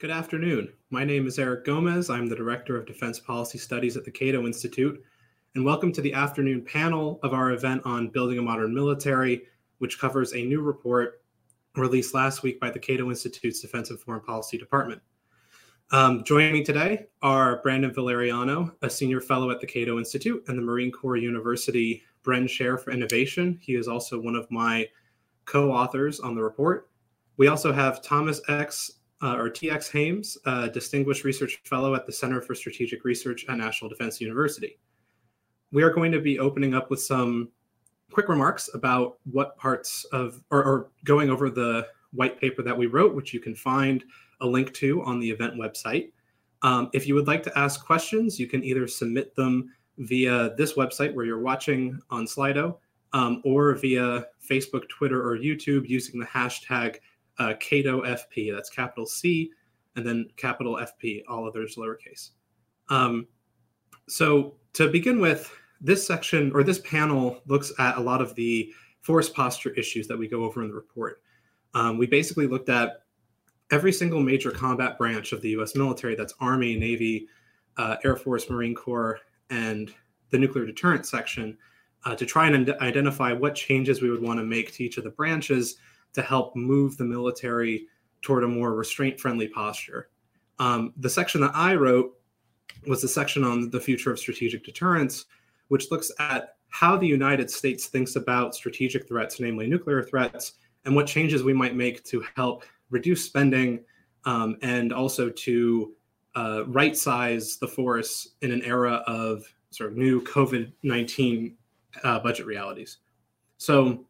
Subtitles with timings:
[0.00, 0.72] Good afternoon.
[0.90, 2.08] My name is Eric Gomez.
[2.08, 5.02] I'm the Director of Defense Policy Studies at the Cato Institute.
[5.56, 9.42] And welcome to the afternoon panel of our event on Building a Modern Military,
[9.78, 11.24] which covers a new report
[11.74, 15.02] released last week by the Cato Institute's Defense and Foreign Policy Department.
[15.90, 20.56] Um, joining me today are Brandon Valeriano, a senior fellow at the Cato Institute and
[20.56, 23.58] the Marine Corps University Bren Chair for Innovation.
[23.60, 24.88] He is also one of my
[25.44, 26.88] co authors on the report.
[27.36, 32.40] We also have Thomas X uh, or TX Hammes, Distinguished Research Fellow at the Center
[32.40, 34.78] for Strategic Research at National Defense University.
[35.72, 37.50] We are going to be opening up with some
[38.10, 42.86] quick remarks about what parts of, or, or going over the white paper that we
[42.86, 44.04] wrote, which you can find
[44.40, 46.12] a link to on the event website.
[46.62, 50.74] Um, if you would like to ask questions, you can either submit them via this
[50.74, 52.76] website where you're watching on Slido
[53.12, 56.96] um, or via Facebook, Twitter, or YouTube using the hashtag
[57.38, 58.52] uh, Cato FP.
[58.52, 59.50] That's capital C
[59.96, 62.30] and then capital FP, all others lowercase.
[62.88, 63.26] Um,
[64.08, 68.72] so to begin with, this section or this panel looks at a lot of the
[69.00, 71.22] force posture issues that we go over in the report.
[71.74, 73.02] Um, we basically looked at
[73.70, 77.28] every single major combat branch of the US military that's Army, Navy,
[77.76, 79.92] uh, Air Force, Marine Corps, and
[80.30, 81.56] the nuclear deterrent section
[82.04, 85.04] uh, to try and identify what changes we would want to make to each of
[85.04, 85.76] the branches
[86.14, 87.86] to help move the military
[88.22, 90.10] toward a more restraint friendly posture.
[90.58, 92.18] Um, the section that I wrote
[92.86, 95.26] was the section on the future of strategic deterrence,
[95.68, 100.94] which looks at how the United States thinks about strategic threats, namely nuclear threats, and
[100.94, 103.80] what changes we might make to help reduce spending
[104.24, 105.94] um, and also to
[106.36, 111.56] uh, right size the force in an era of sort of new COVID 19
[112.04, 112.98] uh, budget realities.
[113.56, 114.06] So,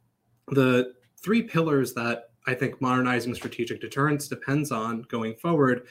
[0.48, 5.86] the three pillars that I think modernizing strategic deterrence depends on going forward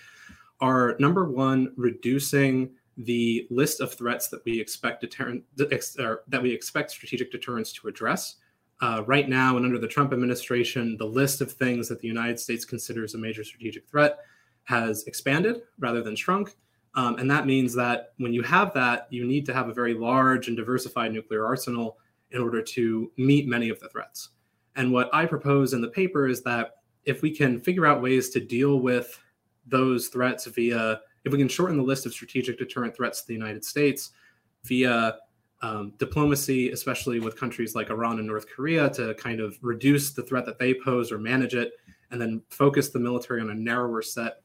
[0.59, 6.92] are number one, reducing the list of threats that we expect deterrent that we expect
[6.92, 8.37] strategic deterrence to address.
[8.80, 12.39] Uh, right now, and under the Trump administration, the list of things that the United
[12.39, 14.20] States considers a major strategic threat
[14.66, 16.55] has expanded rather than shrunk.
[16.93, 19.93] Um, and that means that when you have that, you need to have a very
[19.93, 21.98] large and diversified nuclear arsenal
[22.32, 24.30] in order to meet many of the threats.
[24.77, 28.30] And what I propose in the paper is that if we can figure out ways
[28.30, 29.20] to deal with
[29.65, 33.33] those threats via, if we can shorten the list of strategic deterrent threats to the
[33.33, 34.11] United States
[34.64, 35.17] via
[35.61, 40.21] um, diplomacy, especially with countries like Iran and North Korea, to kind of reduce the
[40.21, 41.71] threat that they pose or manage it,
[42.11, 44.43] and then focus the military on a narrower set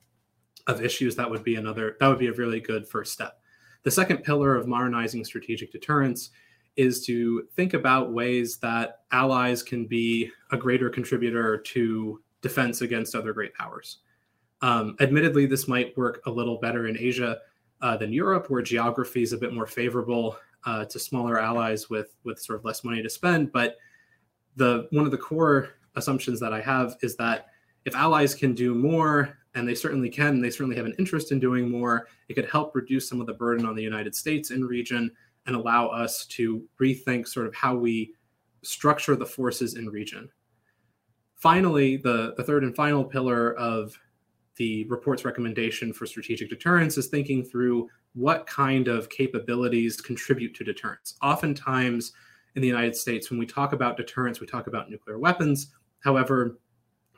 [0.67, 3.39] of issues, that would be another, that would be a really good first step.
[3.83, 6.31] The second pillar of modernizing strategic deterrence
[6.77, 13.15] is to think about ways that allies can be a greater contributor to defense against
[13.15, 13.99] other great powers.
[14.63, 17.39] Um, admittedly, this might work a little better in Asia
[17.81, 22.15] uh, than Europe, where geography is a bit more favorable uh, to smaller allies with
[22.25, 23.53] with sort of less money to spend.
[23.53, 23.77] But
[24.57, 27.49] the one of the core assumptions that I have is that
[27.85, 31.41] if allies can do more, and they certainly can, they certainly have an interest in
[31.41, 34.65] doing more, it could help reduce some of the burden on the United States in
[34.65, 35.11] region
[35.47, 38.13] and allow us to rethink sort of how we
[38.63, 40.29] structure the forces in region.
[41.37, 43.99] Finally, the, the third and final pillar of
[44.57, 50.63] the report's recommendation for strategic deterrence is thinking through what kind of capabilities contribute to
[50.63, 51.17] deterrence.
[51.23, 52.13] Oftentimes
[52.55, 55.73] in the United States, when we talk about deterrence, we talk about nuclear weapons.
[56.05, 56.59] However,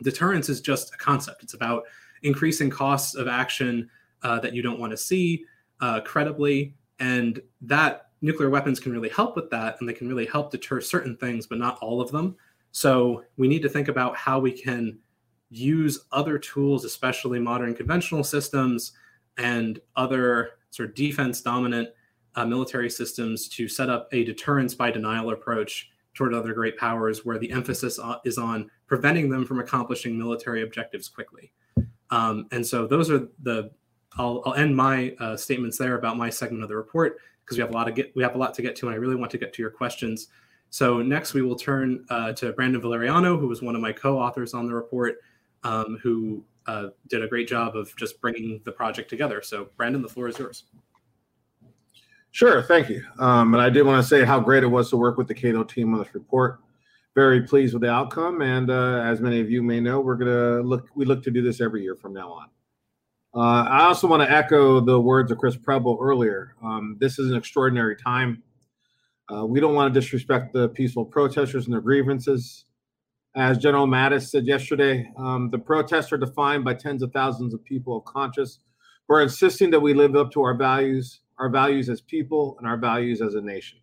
[0.02, 1.42] deterrence is just a concept.
[1.42, 1.82] It's about
[2.22, 3.90] increasing costs of action
[4.22, 5.44] uh, that you don't want to see
[5.80, 6.76] uh, credibly.
[7.00, 10.80] And that nuclear weapons can really help with that and they can really help deter
[10.80, 12.34] certain things, but not all of them.
[12.72, 14.98] So we need to think about how we can
[15.50, 18.92] use other tools, especially modern conventional systems
[19.36, 21.90] and other sort of defense dominant
[22.34, 27.24] uh, military systems to set up a deterrence by denial approach toward other great powers
[27.24, 31.52] where the emphasis is on preventing them from accomplishing military objectives quickly.
[32.10, 33.70] Um, and so those are the,
[34.16, 37.60] I'll, I'll end my uh, statements there about my segment of the report because we
[37.60, 39.16] have a lot of get we have a lot to get to, and I really
[39.16, 40.28] want to get to your questions.
[40.70, 44.54] So next, we will turn uh, to Brandon Valeriano, who was one of my co-authors
[44.54, 45.18] on the report,
[45.62, 49.40] um, who uh, did a great job of just bringing the project together.
[49.42, 50.64] So Brandon, the floor is yours.
[52.32, 53.04] Sure, thank you.
[53.20, 55.34] Um, and I did want to say how great it was to work with the
[55.34, 56.58] Cato team on this report.
[57.14, 60.60] Very pleased with the outcome, and uh, as many of you may know, we're gonna
[60.62, 60.88] look.
[60.96, 62.48] We look to do this every year from now on.
[63.36, 66.54] Uh, I also want to echo the words of Chris Preble earlier.
[66.62, 68.44] Um, this is an extraordinary time.
[69.28, 72.66] Uh, we don't want to disrespect the peaceful protesters and their grievances.
[73.34, 77.64] As General Mattis said yesterday, um, the protests are defined by tens of thousands of
[77.64, 78.60] people of conscience
[79.08, 82.68] who are insisting that we live up to our values, our values as people, and
[82.68, 83.78] our values as a nation.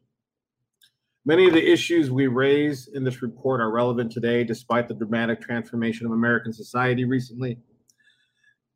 [1.25, 5.41] Many of the issues we raise in this report are relevant today, despite the dramatic
[5.41, 7.57] transformation of American society recently.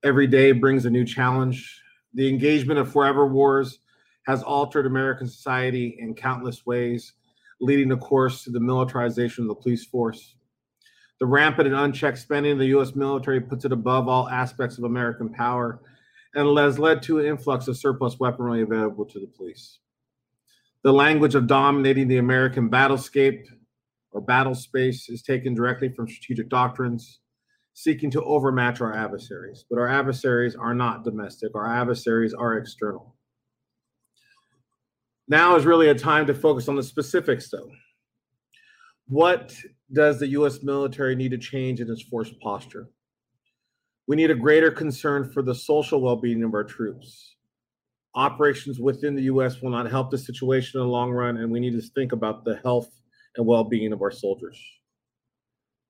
[0.05, 1.81] Every day brings a new challenge.
[2.13, 3.79] The engagement of forever wars
[4.27, 7.13] has altered American society in countless ways,
[7.59, 10.35] leading, of course, to the militarization of the police force.
[11.19, 12.93] The rampant and unchecked spending of the U.S.
[12.93, 15.81] military puts it above all aspects of American power
[16.35, 19.79] and has led to an influx of surplus weaponry available to the police.
[20.83, 23.47] The language of dominating the American battlescape
[24.11, 27.21] or battle space is taken directly from strategic doctrines
[27.75, 29.65] seeking to overmatch our adversaries.
[29.69, 33.15] But our adversaries are not domestic, our adversaries are external.
[35.27, 37.69] Now is really a time to focus on the specifics, though.
[39.07, 39.55] What
[39.93, 40.63] does the U.S.
[40.63, 42.89] military need to change in its force posture?
[44.07, 47.35] We need a greater concern for the social well being of our troops
[48.15, 49.61] operations within the U.S.
[49.61, 52.45] will not help the situation in the long run, and we need to think about
[52.45, 52.89] the health
[53.35, 54.59] and well being of our soldiers.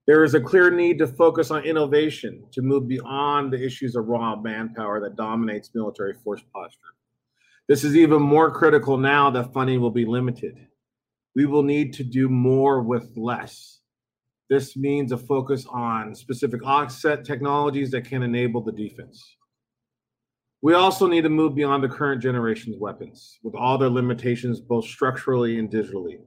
[0.07, 4.06] There is a clear need to focus on innovation to move beyond the issues of
[4.06, 6.94] raw manpower that dominates military force posture.
[7.68, 10.68] This is even more critical now that funding will be limited.
[11.36, 13.80] We will need to do more with less.
[14.48, 19.38] This means a focus on specific offset technologies that can enable the defense.
[20.62, 24.86] We also need to move beyond the current generation's weapons with all their limitations, both
[24.86, 26.19] structurally and digitally.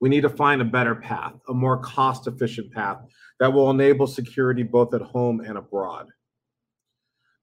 [0.00, 2.98] We need to find a better path, a more cost efficient path
[3.40, 6.08] that will enable security both at home and abroad.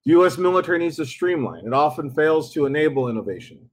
[0.06, 1.66] The US military needs to streamline.
[1.66, 3.70] It often fails to enable innovation.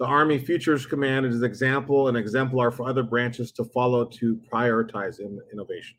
[0.00, 4.40] The Army Futures Command is an example and exemplar for other branches to follow to
[4.52, 5.18] prioritize
[5.52, 5.96] innovation.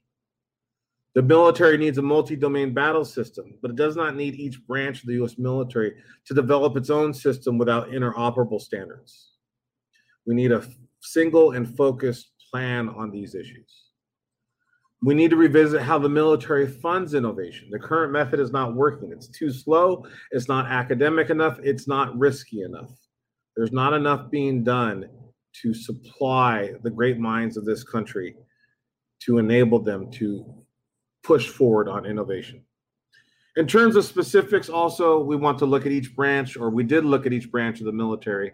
[1.16, 5.02] The military needs a multi domain battle system, but it does not need each branch
[5.02, 5.96] of the US military
[6.26, 9.32] to develop its own system without interoperable standards.
[10.26, 10.64] We need a
[11.02, 13.90] single and focused plan on these issues.
[15.02, 17.70] We need to revisit how the military funds innovation.
[17.72, 19.12] The current method is not working.
[19.14, 22.92] It's too slow, it's not academic enough, it's not risky enough.
[23.56, 25.10] There's not enough being done
[25.62, 28.36] to supply the great minds of this country
[29.22, 30.46] to enable them to
[31.24, 32.62] push forward on innovation.
[33.58, 37.04] In terms of specifics, also, we want to look at each branch, or we did
[37.04, 38.54] look at each branch of the military.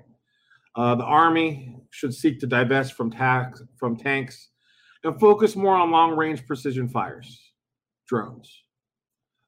[0.75, 4.49] Uh, the Army should seek to divest from, tax, from tanks
[5.03, 7.51] and focus more on long range precision fires,
[8.07, 8.63] drones.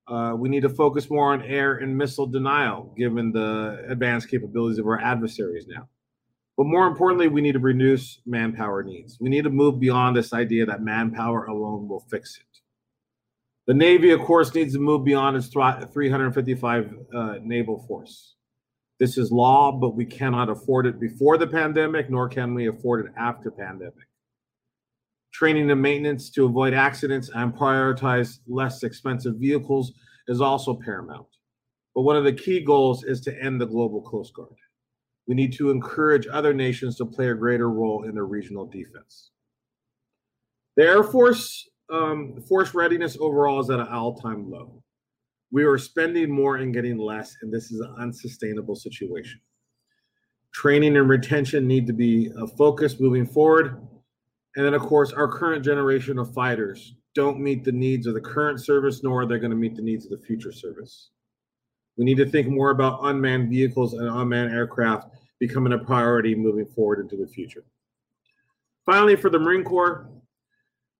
[0.07, 4.79] Uh, we need to focus more on air and missile denial, given the advanced capabilities
[4.79, 5.89] of our adversaries now.
[6.55, 9.17] But more importantly, we need to reduce manpower needs.
[9.19, 12.61] We need to move beyond this idea that manpower alone will fix it.
[13.67, 18.36] The Navy, of course, needs to move beyond its 355 uh, naval force.
[18.99, 23.05] This is law, but we cannot afford it before the pandemic, nor can we afford
[23.05, 23.93] it after pandemic.
[25.31, 29.93] Training and maintenance to avoid accidents and prioritize less expensive vehicles
[30.27, 31.27] is also paramount.
[31.93, 34.49] But one of the key goals is to end the global Coast Guard.
[35.27, 39.31] We need to encourage other nations to play a greater role in their regional defense.
[40.75, 44.83] The Air Force um, force readiness overall is at an all-time low.
[45.51, 49.39] We are spending more and getting less, and this is an unsustainable situation.
[50.53, 53.87] Training and retention need to be a focus moving forward.
[54.55, 58.21] And then, of course, our current generation of fighters don't meet the needs of the
[58.21, 61.11] current service, nor are they going to meet the needs of the future service.
[61.97, 66.65] We need to think more about unmanned vehicles and unmanned aircraft becoming a priority moving
[66.65, 67.63] forward into the future.
[68.85, 70.09] Finally, for the Marine Corps,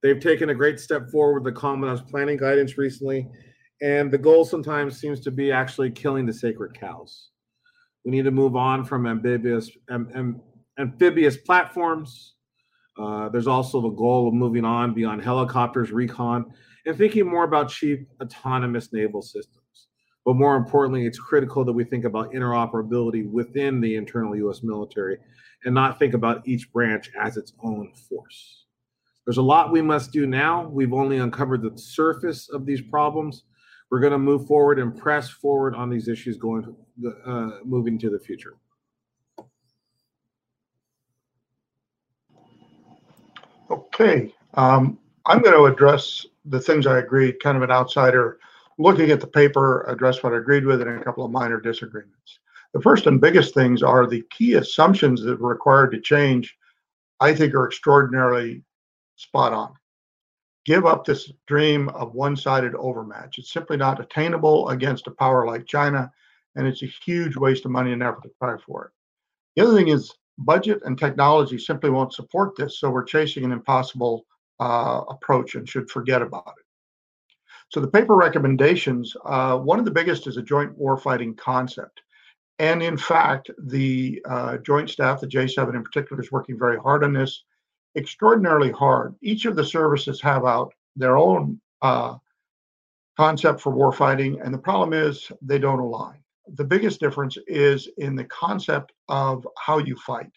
[0.04, 3.28] They've taken a great step forward with the Commandant's planning guidance recently,
[3.82, 7.30] and the goal sometimes seems to be actually killing the sacred cows.
[8.04, 10.42] We need to move on from amphibious am,
[10.80, 12.36] amphibious platforms.
[12.98, 16.46] Uh, there's also the goal of moving on beyond helicopters, recon,
[16.86, 19.88] and thinking more about cheap autonomous naval systems.
[20.26, 24.62] But more importantly, it's critical that we think about interoperability within the internal U.S.
[24.64, 25.18] military
[25.64, 28.66] and not think about each branch as its own force.
[29.26, 30.68] There's a lot we must do now.
[30.70, 33.44] We've only uncovered the surface of these problems.
[33.90, 36.76] We're going to move forward and press forward on these issues going
[37.26, 38.56] uh, moving to the future.
[43.70, 48.40] Okay, um, I'm going to address the things I agreed, kind of an outsider
[48.78, 52.40] looking at the paper, address what I agreed with, and a couple of minor disagreements.
[52.74, 56.56] The first and biggest things are the key assumptions that are required to change,
[57.20, 58.64] I think, are extraordinarily
[59.16, 59.74] spot on.
[60.68, 63.40] Give up this dream of one-sided overmatch.
[63.40, 66.12] It's simply not attainable against a power like China,
[66.56, 68.92] and it's a huge waste of money and effort to try for it.
[69.56, 73.54] The other thing is budget and technology simply won't support this, so we're chasing an
[73.54, 74.26] impossible
[74.60, 76.66] uh, approach and should forget about it.
[77.70, 82.02] So the paper recommendations, uh, one of the biggest is a joint warfighting concept.
[82.60, 87.04] And in fact, the uh, joint staff, the J7 in particular, is working very hard
[87.04, 87.44] on this,
[87.96, 89.16] extraordinarily hard.
[89.22, 92.16] Each of the services have out their own uh,
[93.18, 96.18] concept for warfighting, and the problem is they don't align.
[96.56, 100.32] The biggest difference is in the concept of how you fight.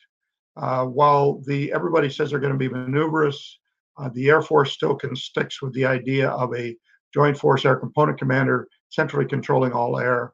[0.56, 3.58] Uh, while the everybody says they're going to be maneuverous,
[3.98, 6.76] uh, the Air Force still can sticks with the idea of a
[7.14, 10.32] Joint Force Air Component Commander centrally controlling all air.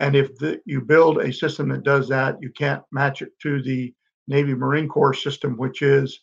[0.00, 3.62] And if the, you build a system that does that, you can't match it to
[3.62, 3.94] the
[4.28, 6.20] Navy Marine Corps system, which is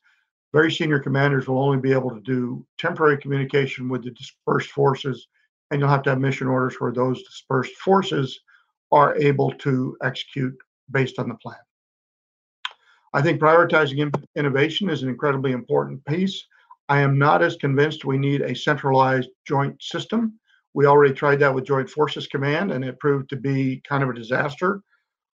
[0.54, 5.28] very senior commanders will only be able to do temporary communication with the dispersed forces,
[5.72, 8.40] and you'll have to have mission orders where those dispersed forces
[8.92, 10.56] are able to execute
[10.92, 11.58] based on the plan.
[13.14, 16.46] I think prioritizing innovation is an incredibly important piece.
[16.90, 20.40] I am not as convinced we need a centralized joint system.
[20.76, 24.10] We already tried that with Joint Forces Command, and it proved to be kind of
[24.10, 24.82] a disaster.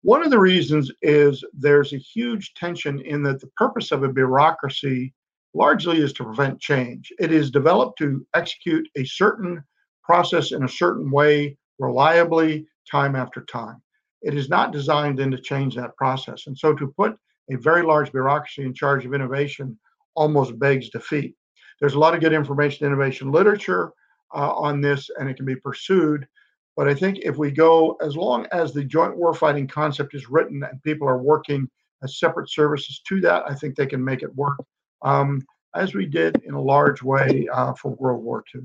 [0.04, 4.12] One of the reasons is there's a huge tension in that the purpose of a
[4.12, 5.14] bureaucracy
[5.54, 7.10] largely is to prevent change.
[7.18, 9.64] It is developed to execute a certain
[10.02, 13.80] process in a certain way reliably, time after time.
[14.20, 16.48] It is not designed then to change that process.
[16.48, 17.16] And so to put
[17.50, 19.78] a very large bureaucracy in charge of innovation
[20.16, 21.34] almost begs defeat.
[21.80, 23.90] There's a lot of good information innovation literature
[24.34, 26.28] uh, on this, and it can be pursued.
[26.76, 30.62] But I think if we go, as long as the joint warfighting concept is written
[30.64, 31.68] and people are working
[32.02, 34.58] as separate services to that, I think they can make it work,
[35.02, 38.62] um, as we did in a large way uh, for World War II.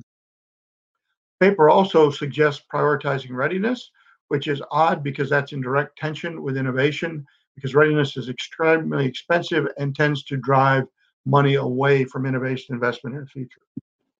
[1.40, 3.92] Paper also suggests prioritizing readiness,
[4.28, 7.26] which is odd because that's in direct tension with innovation,
[7.56, 10.86] because readiness is extremely expensive and tends to drive
[11.26, 13.62] money away from innovation investment in the future.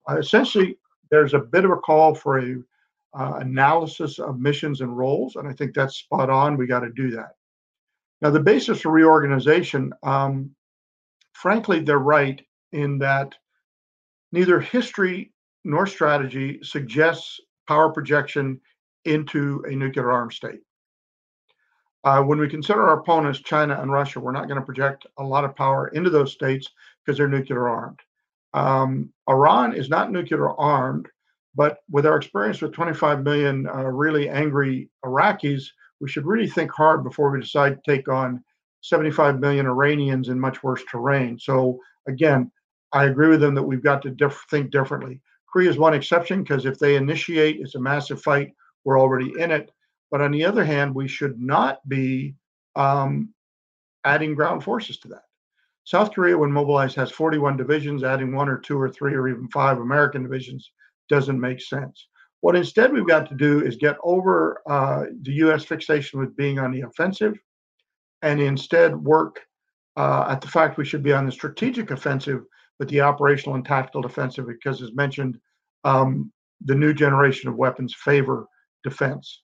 [0.10, 0.78] Uh, essentially,
[1.10, 2.58] there's a bit of a call for a
[3.18, 6.58] uh, analysis of missions and roles, and I think that's spot on.
[6.58, 7.36] We got to do that.
[8.22, 10.52] Now, the basis for reorganization, um,
[11.34, 13.34] frankly, they're right in that
[14.32, 15.32] neither history
[15.64, 18.60] nor strategy suggests power projection
[19.06, 20.60] into a nuclear armed state.
[22.04, 25.24] Uh, when we consider our opponents, China and Russia, we're not going to project a
[25.24, 26.70] lot of power into those states
[27.04, 28.00] because they're nuclear armed.
[28.54, 31.08] Um, Iran is not nuclear armed,
[31.56, 35.64] but with our experience with 25 million uh, really angry Iraqis,
[36.00, 38.44] we should really think hard before we decide to take on
[38.82, 41.38] 75 million Iranians in much worse terrain.
[41.38, 42.52] So again,
[42.94, 45.22] I agree with them that we've got to diff- think differently.
[45.52, 48.54] Korea is one exception because if they initiate, it's a massive fight.
[48.84, 49.72] We're already in it.
[50.12, 52.36] But on the other hand, we should not be
[52.76, 53.34] um,
[54.06, 55.24] adding ground forces to that.
[55.84, 58.04] South Korea, when mobilized, has 41 divisions.
[58.04, 60.72] Adding one or two or three or even five American divisions
[61.10, 62.08] doesn't make sense.
[62.42, 65.66] What instead we've got to do is get over uh, the U.S.
[65.66, 67.38] fixation with being on the offensive
[68.22, 69.42] and instead work
[69.98, 72.44] uh, at the fact we should be on the strategic offensive,
[72.78, 75.38] but the operational and tactical defensive, because as mentioned,
[75.84, 76.32] um,
[76.64, 78.48] the new generation of weapons favor
[78.84, 79.42] defense.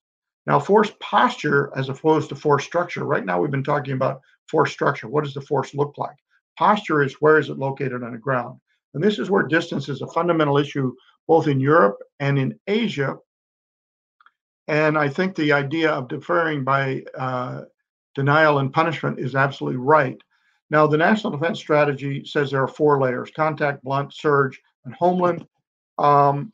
[0.48, 3.03] Now, force posture as opposed to force structure.
[3.03, 5.07] Right now, we've been talking about force structure.
[5.07, 6.15] What does the force look like?
[6.57, 8.60] Posture is where is it located on the ground?
[8.93, 10.93] And this is where distance is a fundamental issue
[11.27, 13.17] both in Europe and in Asia.
[14.67, 17.62] And I think the idea of deferring by uh,
[18.15, 20.17] denial and punishment is absolutely right.
[20.72, 25.46] Now, the National Defense Strategy says there are four layers contact, blunt, surge, and homeland.
[25.98, 26.51] Um,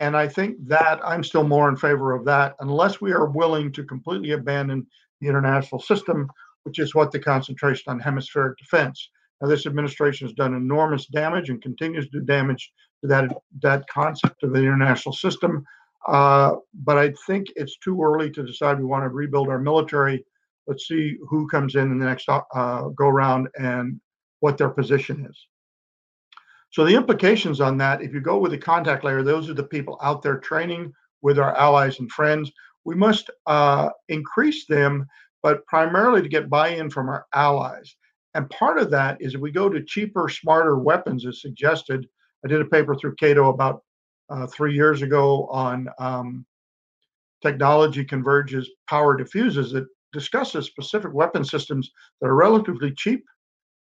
[0.00, 3.72] and I think that I'm still more in favor of that, unless we are willing
[3.72, 4.86] to completely abandon
[5.20, 6.28] the international system,
[6.64, 9.08] which is what the concentration on hemispheric defense.
[9.40, 13.30] Now, this administration has done enormous damage and continues to do damage that,
[13.62, 15.64] that concept of the international system.
[16.08, 20.24] Uh, but I think it's too early to decide we want to rebuild our military.
[20.66, 24.00] Let's see who comes in in the next uh, go round and
[24.40, 25.46] what their position is.
[26.70, 29.62] So the implications on that, if you go with the contact layer, those are the
[29.62, 32.52] people out there training with our allies and friends.
[32.84, 35.06] We must uh, increase them,
[35.42, 37.96] but primarily to get buy-in from our allies.
[38.34, 42.06] And part of that is if we go to cheaper, smarter weapons, as suggested.
[42.46, 43.82] I did a paper through Cato about
[44.30, 46.46] uh, three years ago on um,
[47.42, 53.24] technology converges power diffuses that discusses specific weapon systems that are relatively cheap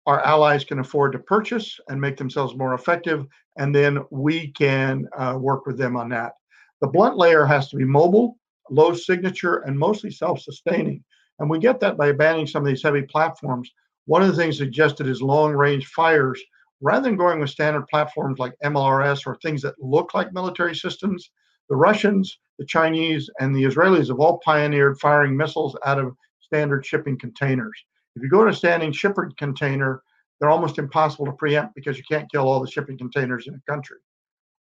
[0.07, 3.27] our allies can afford to purchase and make themselves more effective,
[3.59, 6.33] and then we can uh, work with them on that.
[6.81, 8.37] The blunt layer has to be mobile,
[8.71, 11.05] low signature, and mostly self sustaining.
[11.39, 13.71] And we get that by banning some of these heavy platforms.
[14.07, 16.43] One of the things suggested is long range fires.
[16.81, 21.31] Rather than going with standard platforms like MLRS or things that look like military systems,
[21.69, 26.85] the Russians, the Chinese, and the Israelis have all pioneered firing missiles out of standard
[26.85, 27.85] shipping containers.
[28.17, 30.03] If you go to a standing shipping container,
[30.41, 33.71] they're almost impossible to preempt because you can't kill all the shipping containers in a
[33.71, 33.99] country.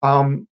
[0.04, 0.48] Um,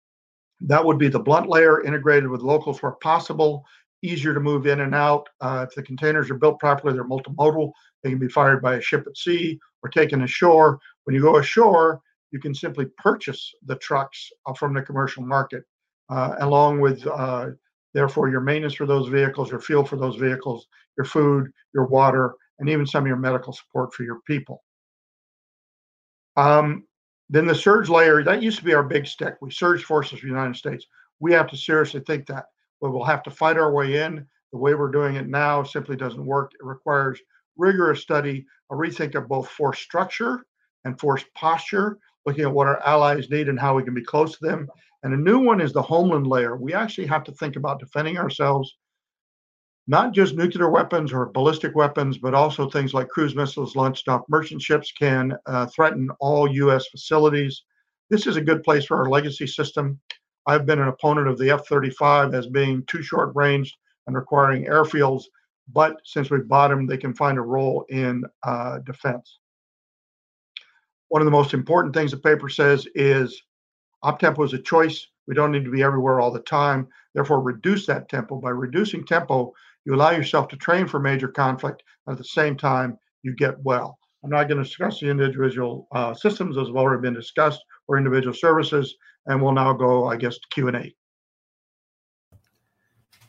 [0.61, 3.65] that would be the blunt layer integrated with locals where possible,
[4.03, 5.27] easier to move in and out.
[5.41, 7.71] Uh, if the containers are built properly, they're multimodal.
[8.03, 10.79] They can be fired by a ship at sea or taken ashore.
[11.07, 15.63] When you go ashore, you can simply purchase the trucks uh, from the commercial market,
[16.09, 17.51] uh, along with uh,
[17.93, 22.35] therefore your maintenance for those vehicles, your fuel for those vehicles, your food, your water,
[22.59, 24.65] and even some of your medical support for your people.
[26.35, 26.83] Um,
[27.29, 29.35] then the surge layer, that used to be our big stick.
[29.41, 30.85] We surge forces for the United States.
[31.21, 32.47] We have to seriously think that,
[32.81, 34.27] but we'll have to fight our way in.
[34.51, 36.51] The way we're doing it now simply doesn't work.
[36.59, 37.21] It requires
[37.55, 40.43] rigorous study, a rethink of both force structure
[40.87, 44.45] and posture, looking at what our allies need and how we can be close to
[44.45, 44.67] them.
[45.03, 46.57] And a new one is the homeland layer.
[46.57, 48.75] We actually have to think about defending ourselves
[49.87, 54.23] not just nuclear weapons or ballistic weapons, but also things like cruise missiles launched off
[54.27, 56.87] merchant ships can uh, threaten all U.S.
[56.87, 57.63] facilities.
[58.09, 59.99] This is a good place for our legacy system.
[60.45, 63.75] I've been an opponent of the F 35 as being too short ranged
[64.07, 65.23] and requiring airfields,
[65.71, 69.39] but since we've bought them, they can find a role in uh, defense.
[71.09, 73.41] One of the most important things the paper says is
[74.03, 75.07] op tempo is a choice.
[75.27, 76.87] We don't need to be everywhere all the time.
[77.13, 78.39] Therefore, reduce that tempo.
[78.39, 79.53] By reducing tempo,
[79.85, 81.83] you allow yourself to train for major conflict.
[82.05, 83.97] And at the same time, you get well.
[84.23, 87.97] I'm not going to discuss the individual uh, systems as have already been discussed or
[87.97, 88.95] individual services,
[89.25, 90.95] and we'll now go, I guess, to Q and A.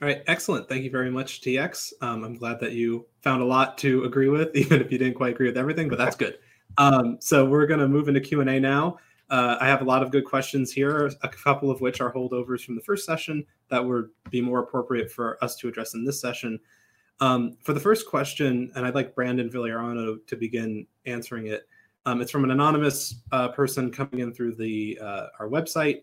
[0.00, 0.68] All right, excellent.
[0.68, 1.92] Thank you very much, TX.
[2.00, 5.14] Um, I'm glad that you found a lot to agree with, even if you didn't
[5.14, 6.38] quite agree with everything, but that's good.
[6.76, 8.98] Um, so we're going to move into Q and A now.
[9.30, 12.64] Uh, I have a lot of good questions here, a couple of which are holdovers
[12.64, 16.20] from the first session that would be more appropriate for us to address in this
[16.20, 16.58] session.
[17.20, 21.68] Um, for the first question, and I'd like Brandon Valeriano to begin answering it.
[22.06, 26.02] Um, it's from an anonymous uh, person coming in through the uh, our website,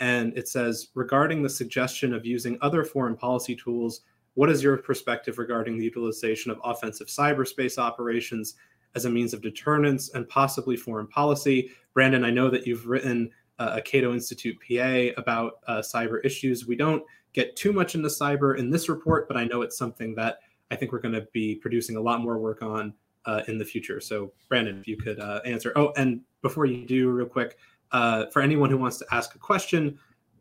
[0.00, 4.02] and it says, regarding the suggestion of using other foreign policy tools,
[4.34, 8.56] what is your perspective regarding the utilization of offensive cyberspace operations
[8.96, 11.70] as a means of deterrence and possibly foreign policy.
[11.94, 16.66] Brandon, I know that you've written uh, a Cato Institute PA about uh, cyber issues.
[16.66, 20.14] We don't get too much into cyber in this report, but I know it's something
[20.16, 20.38] that
[20.70, 22.94] I think we're going to be producing a lot more work on
[23.26, 24.00] uh, in the future.
[24.00, 25.72] So, Brandon, if you could uh, answer.
[25.76, 27.58] Oh, and before you do, real quick,
[27.92, 29.98] uh, for anyone who wants to ask a question,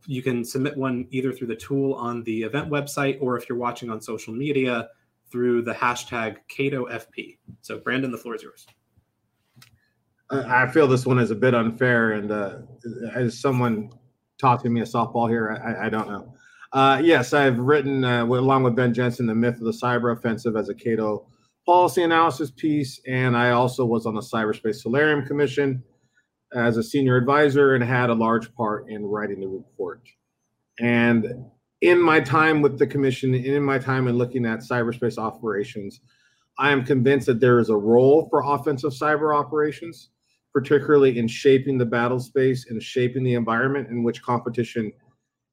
[0.08, 3.58] you can submit one either through the tool on the event website or if you're
[3.58, 4.90] watching on social media,
[5.36, 7.38] through the hashtag CatoFP.
[7.60, 8.66] So, Brandon, the floor is yours.
[10.32, 12.60] I feel this one is a bit unfair, and uh,
[13.14, 13.92] as someone
[14.40, 16.34] tossing me a softball here, I, I don't know.
[16.72, 20.56] Uh, yes, I've written uh, along with Ben Jensen the myth of the cyber offensive
[20.56, 21.28] as a Cato
[21.66, 25.84] policy analysis piece, and I also was on the Cyberspace Solarium Commission
[26.54, 30.02] as a senior advisor and had a large part in writing the report.
[30.80, 31.46] And
[31.86, 36.02] in my time with the commission, in my time in looking at cyberspace operations,
[36.58, 40.10] I am convinced that there is a role for offensive cyber operations,
[40.52, 44.92] particularly in shaping the battle space and shaping the environment in which competition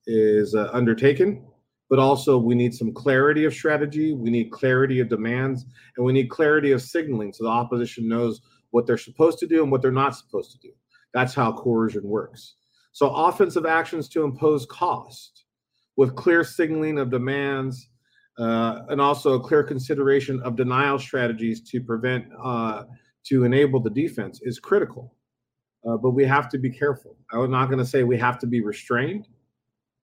[0.06, 1.44] is uh, undertaken.
[1.90, 5.66] But also, we need some clarity of strategy, we need clarity of demands,
[5.98, 8.40] and we need clarity of signaling so the opposition knows
[8.70, 10.72] what they're supposed to do and what they're not supposed to do.
[11.12, 12.54] That's how coercion works.
[12.92, 15.41] So, offensive actions to impose cost
[15.96, 17.88] with clear signaling of demands
[18.38, 22.84] uh, and also a clear consideration of denial strategies to prevent, uh,
[23.24, 25.14] to enable the defense is critical.
[25.86, 27.16] Uh, but we have to be careful.
[27.32, 29.28] I'm not going to say we have to be restrained,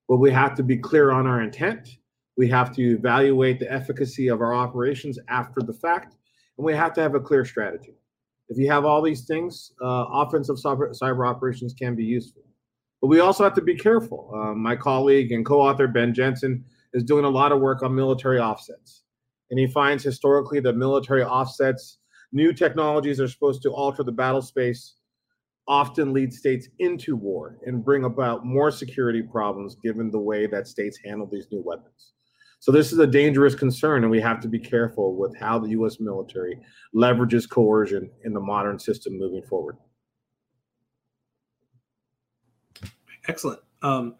[0.08, 1.96] but we have to be clear on our intent.
[2.36, 6.16] We have to evaluate the efficacy of our operations after the fact,
[6.56, 7.94] and we have to have a clear strategy.
[8.48, 12.42] If you have all these things, uh, offensive cyber, cyber operations can be useful.
[13.00, 14.30] But we also have to be careful.
[14.34, 17.94] Uh, my colleague and co author, Ben Jensen, is doing a lot of work on
[17.94, 19.04] military offsets.
[19.50, 21.98] And he finds historically that military offsets,
[22.32, 24.94] new technologies are supposed to alter the battle space,
[25.66, 30.66] often lead states into war and bring about more security problems given the way that
[30.66, 32.12] states handle these new weapons.
[32.58, 35.70] So this is a dangerous concern, and we have to be careful with how the
[35.70, 35.98] U.S.
[35.98, 36.58] military
[36.94, 39.76] leverages coercion in the modern system moving forward.
[43.30, 43.60] Excellent.
[43.82, 44.16] Um,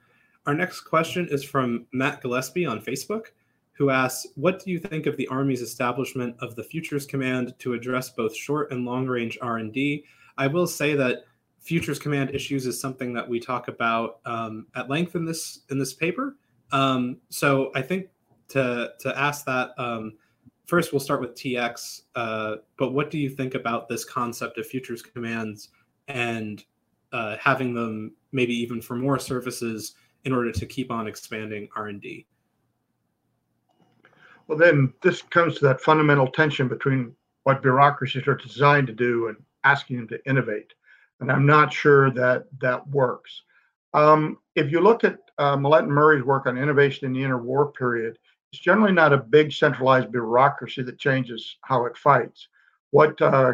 [0.46, 3.32] our next question is from Matt Gillespie on Facebook,
[3.72, 7.74] who asks, "What do you think of the Army's establishment of the Futures Command to
[7.74, 10.04] address both short and long-range R&D?"
[10.38, 11.24] I will say that
[11.58, 15.78] Futures Command issues is something that we talk about um, at length in this in
[15.80, 16.36] this paper.
[16.70, 18.10] Um, so I think
[18.50, 20.12] to to ask that um,
[20.66, 22.02] first, we'll start with TX.
[22.14, 25.70] Uh, but what do you think about this concept of futures commands
[26.06, 26.64] and
[27.12, 29.94] uh, having them maybe even for more services
[30.24, 32.26] in order to keep on expanding R and D?
[34.46, 39.28] Well, then this comes to that fundamental tension between what bureaucracies are designed to do
[39.28, 40.74] and asking them to innovate.
[41.20, 43.42] And I'm not sure that that works.
[43.94, 47.74] Um, if you look at uh, Millett and Murray's work on innovation in the interwar
[47.74, 48.18] period,
[48.52, 52.48] it's generally not a big centralized bureaucracy that changes how it fights.
[52.92, 53.52] What uh,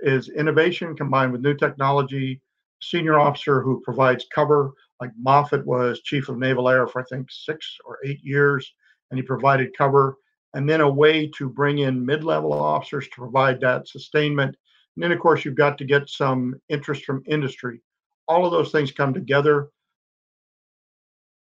[0.00, 2.40] is innovation combined with new technology,
[2.80, 7.28] senior officer who provides cover, like Moffett was chief of naval air for I think
[7.30, 8.72] six or eight years,
[9.10, 10.16] and he provided cover,
[10.54, 14.56] and then a way to bring in mid-level officers to provide that sustainment.
[14.96, 17.82] And then of course you've got to get some interest from industry.
[18.28, 19.68] All of those things come together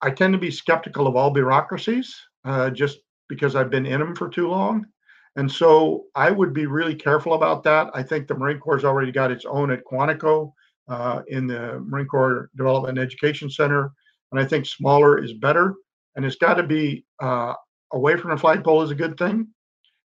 [0.04, 2.98] I tend to be skeptical of all bureaucracies uh, just
[3.30, 4.87] because I've been in them for too long.
[5.36, 7.90] And so I would be really careful about that.
[7.92, 10.52] I think the Marine Corps has already got its own at Quantico
[10.88, 13.92] uh, in the Marine Corps Development and Education Center.
[14.30, 15.74] And I think smaller is better.
[16.14, 17.54] And it's got to be uh,
[17.92, 19.48] away from the flagpole is a good thing,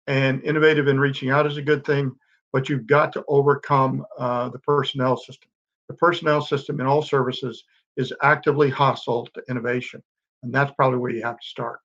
[0.07, 2.13] and innovative in reaching out is a good thing.
[2.53, 5.51] But you've got to overcome uh, the personnel system.
[5.89, 7.65] The personnel system in all services
[7.97, 10.03] is actively hostile to innovation.
[10.43, 11.81] And that's probably where you have to start.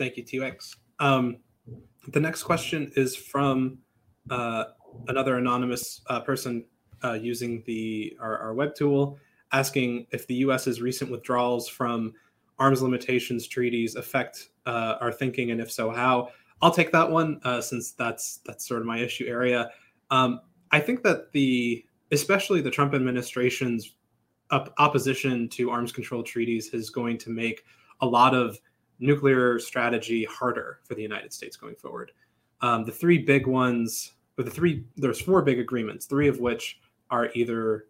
[0.00, 0.76] Thank you, TX.
[0.98, 1.36] Um,
[2.08, 3.80] the next question is from
[4.30, 4.64] uh,
[5.08, 6.64] another anonymous uh, person
[7.04, 9.18] uh, using the our, our, web tool,
[9.52, 12.14] asking if the U.S.'s recent withdrawals from
[12.58, 16.30] arms limitations treaties affect uh, our thinking, and if so, how.
[16.62, 19.70] I'll take that one uh, since that's that's sort of my issue area.
[20.10, 23.96] Um, I think that the especially the Trump administration's
[24.50, 27.64] op- opposition to arms control treaties is going to make
[28.00, 28.58] a lot of
[29.00, 32.12] nuclear strategy harder for the United States going forward.
[32.60, 36.78] Um, the three big ones, or the three, there's four big agreements, three of which
[37.10, 37.86] are either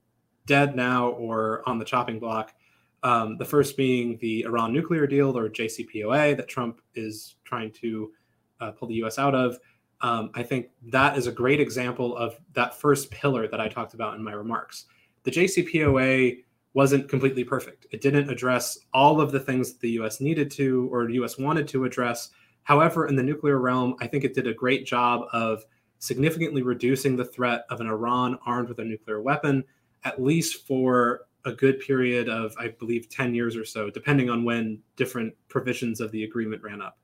[0.46, 2.55] dead now or on the chopping block.
[3.03, 8.12] Um, the first being the Iran nuclear deal or JCPOA that Trump is trying to
[8.61, 9.59] uh, pull the US out of
[10.03, 13.94] um, I think that is a great example of that first pillar that I talked
[13.94, 14.87] about in my remarks.
[15.25, 17.87] The JCPOA wasn't completely perfect.
[17.90, 21.66] It didn't address all of the things that the US needed to or US wanted
[21.68, 22.30] to address.
[22.62, 25.64] However, in the nuclear realm, I think it did a great job of
[25.98, 29.64] significantly reducing the threat of an Iran armed with a nuclear weapon,
[30.04, 34.44] at least for a good period of, I believe, 10 years or so, depending on
[34.44, 36.98] when different provisions of the agreement ran up.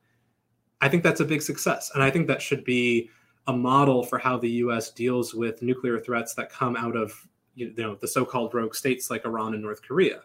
[0.80, 1.90] I think that's a big success.
[1.94, 3.10] And I think that should be
[3.46, 7.26] a model for how the US deals with nuclear threats that come out of
[7.56, 10.20] you know the so-called rogue states like Iran and North Korea.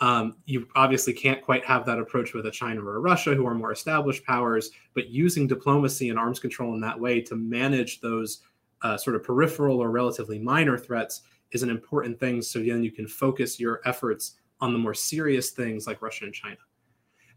[0.00, 3.46] Um, you obviously can't quite have that approach with a China or a Russia, who
[3.46, 8.00] are more established powers, but using diplomacy and arms control in that way to manage
[8.00, 8.42] those
[8.82, 12.42] uh, sort of peripheral or relatively minor threats is an important thing.
[12.42, 16.34] So then you can focus your efforts on the more serious things like Russia and
[16.34, 16.58] China.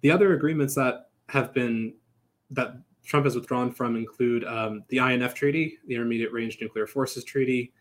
[0.02, 1.93] The other agreements that have been
[2.52, 7.23] that Trump has withdrawn from include um, the INF Treaty, the Intermediate Range Nuclear Forces
[7.23, 7.71] Treaty.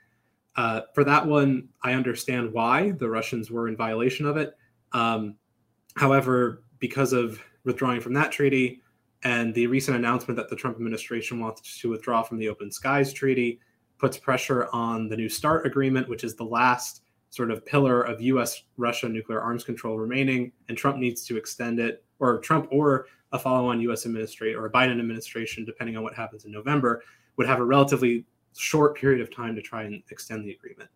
[0.57, 4.57] Uh, for that one, I understand why the Russians were in violation of it.
[4.93, 5.37] Um,
[5.97, 8.81] however, because of withdrawing from that treaty
[9.23, 13.13] and the recent announcement that the Trump administration wants to withdraw from the Open Skies
[13.13, 13.61] Treaty,
[13.99, 18.21] puts pressure on the New START agreement, which is the last sort of pillar of
[18.21, 18.63] U.S.
[18.77, 23.39] Russia nuclear arms control remaining, and Trump needs to extend it, or Trump or a
[23.39, 24.07] follow-on U.S.
[24.07, 27.03] administration or a Biden administration, depending on what happens in November,
[27.37, 28.25] would have a relatively
[28.57, 30.91] short period of time to try and extend the agreement.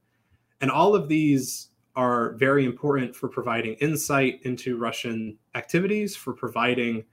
[0.60, 7.04] And all of these are very important for providing insight into Russian activities, for providing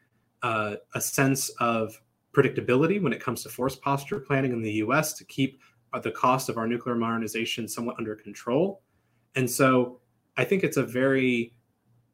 [0.44, 2.00] uh, a sense of
[2.34, 5.62] predictability when it comes to force posture planning in the US to keep
[6.04, 8.82] the cost of our nuclear modernization somewhat under control.
[9.36, 10.00] And so
[10.36, 11.54] I think it's a very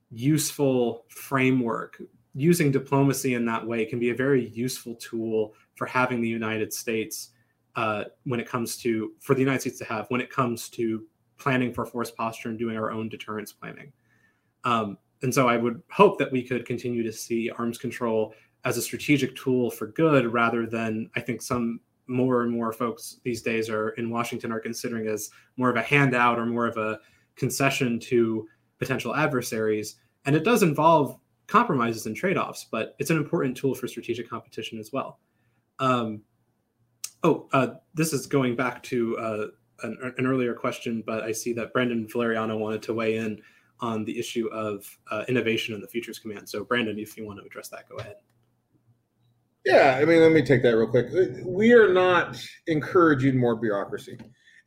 [0.10, 2.02] useful framework
[2.36, 6.74] using diplomacy in that way can be a very useful tool for having the United
[6.74, 7.32] States
[7.76, 11.06] uh, when it comes to for the United States to have when it comes to
[11.38, 13.92] planning for force posture and doing our own deterrence planning.
[14.64, 18.34] Um, and so I would hope that we could continue to see arms control
[18.66, 23.20] as a strategic tool for good rather than I think some more and more folks
[23.24, 26.78] these days are in Washington are considering as more of a handout or more of
[26.78, 27.00] a
[27.36, 28.48] concession to
[28.80, 29.96] potential adversaries.
[30.26, 34.30] And it does involve compromises and trade offs, but it's an important tool for strategic
[34.30, 35.20] competition as well.
[35.80, 36.22] Um,
[37.24, 39.48] oh, uh, this is going back to uh,
[39.84, 43.42] an, an, earlier question, but I see that Brandon Valeriano wanted to weigh in
[43.80, 46.48] on the issue of uh, innovation in the Futures Command.
[46.48, 48.16] So, Brandon, if you want to address that, go ahead.
[49.66, 51.08] Yeah, I mean, let me take that real quick.
[51.46, 54.18] We are not encouraging more bureaucracy.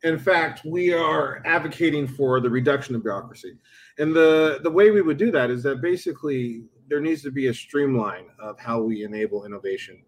[0.03, 3.57] In fact, we are advocating for the reduction of bureaucracy.
[3.99, 7.47] And the, the way we would do that is that basically there needs to be
[7.47, 10.03] a streamline of how we enable innovation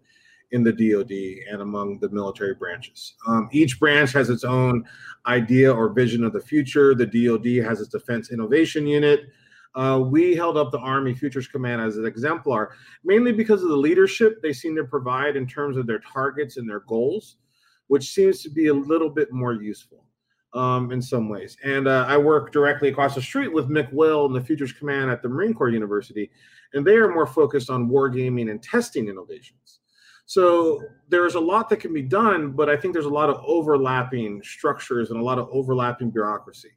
[0.52, 1.12] in the DoD
[1.52, 3.14] and among the military branches.
[3.26, 4.84] Um, each branch has its own
[5.26, 6.94] idea or vision of the future.
[6.94, 9.26] The DoD has its Defense Innovation Unit.
[9.76, 12.72] Uh, we held up the Army Futures Command as an exemplar,
[13.04, 16.68] mainly because of the leadership they seem to provide in terms of their targets and
[16.68, 17.36] their goals,
[17.86, 20.04] which seems to be a little bit more useful
[20.54, 21.56] um, in some ways.
[21.62, 25.22] And uh, I work directly across the street with MCWL in the Futures Command at
[25.22, 26.30] the Marine Corps University,
[26.72, 29.79] and they are more focused on wargaming and testing innovations.
[30.30, 33.42] So there's a lot that can be done, but I think there's a lot of
[33.44, 36.68] overlapping structures and a lot of overlapping bureaucracy.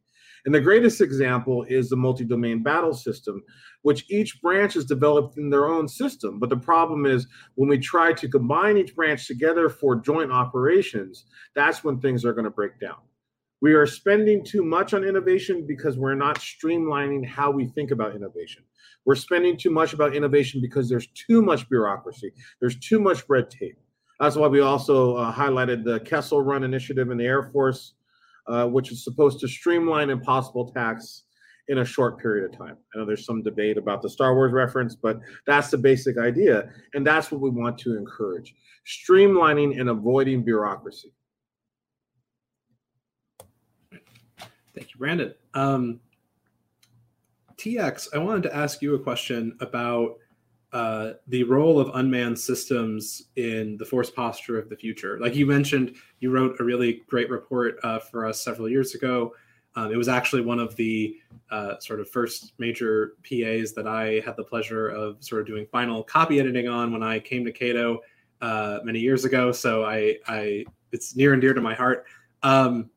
[0.45, 3.43] And the greatest example is the multi domain battle system,
[3.83, 6.39] which each branch has developed in their own system.
[6.39, 11.25] But the problem is when we try to combine each branch together for joint operations,
[11.53, 12.97] that's when things are going to break down.
[13.63, 18.13] We are spending too much on innovation because we're not streamlining how we think about
[18.13, 18.61] innovation.
[19.05, 23.49] We're spending too much about innovation because there's too much bureaucracy, there's too much red
[23.49, 23.79] tape.
[24.19, 27.93] That's why we also uh, highlighted the Kessel Run initiative in the Air Force,
[28.47, 31.23] uh, which is supposed to streamline impossible tasks
[31.69, 32.75] in a short period of time.
[32.93, 36.69] I know there's some debate about the Star Wars reference, but that's the basic idea.
[36.95, 38.53] And that's what we want to encourage
[38.85, 41.13] streamlining and avoiding bureaucracy.
[44.75, 45.33] Thank you, Brandon.
[45.53, 45.99] Um,
[47.57, 50.17] TX, I wanted to ask you a question about
[50.73, 55.19] uh, the role of unmanned systems in the force posture of the future.
[55.19, 59.35] Like you mentioned, you wrote a really great report uh, for us several years ago.
[59.75, 61.15] Um, it was actually one of the
[61.51, 65.67] uh, sort of first major PAs that I had the pleasure of sort of doing
[65.71, 67.99] final copy editing on when I came to Cato
[68.41, 69.51] uh, many years ago.
[69.51, 72.05] So I, I, it's near and dear to my heart.
[72.41, 72.89] Um,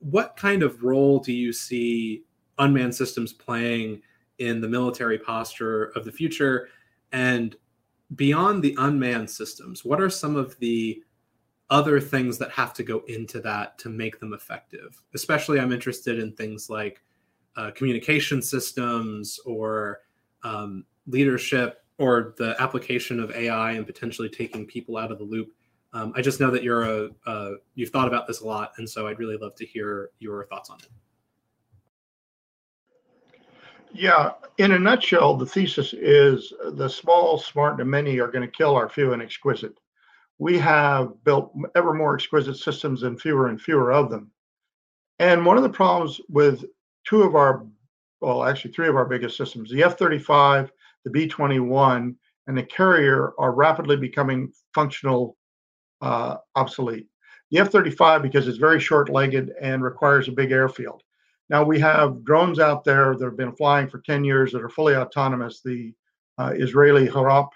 [0.00, 2.24] what kind of role do you see
[2.58, 4.02] unmanned systems playing
[4.38, 6.68] in the military posture of the future?
[7.12, 7.56] And
[8.14, 11.02] beyond the unmanned systems, what are some of the
[11.70, 15.00] other things that have to go into that to make them effective?
[15.14, 17.02] Especially, I'm interested in things like
[17.56, 20.00] uh, communication systems or
[20.44, 25.52] um, leadership or the application of AI and potentially taking people out of the loop.
[25.92, 28.88] Um, I just know that you're a uh, you've thought about this a lot, and
[28.88, 30.88] so I'd really love to hear your thoughts on it.
[33.92, 38.56] Yeah, in a nutshell, the thesis is the small, smart, and many are going to
[38.56, 39.78] kill our few and exquisite.
[40.38, 44.30] We have built ever more exquisite systems and fewer and fewer of them.
[45.18, 46.64] And one of the problems with
[47.04, 47.66] two of our,
[48.20, 50.70] well, actually three of our biggest systems, the F 35,
[51.04, 52.14] the B 21,
[52.46, 55.37] and the carrier are rapidly becoming functional
[56.00, 57.06] uh, obsolete.
[57.50, 61.02] The F 35, because it's very short legged and requires a big airfield.
[61.50, 64.68] Now we have drones out there that have been flying for 10 years that are
[64.68, 65.62] fully autonomous.
[65.62, 65.94] The
[66.38, 67.48] uh, Israeli Harop,